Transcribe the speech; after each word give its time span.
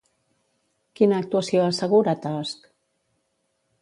Quina 0.99 1.19
actuació 1.23 1.67
assegura 1.67 2.17
Tusk? 2.25 2.67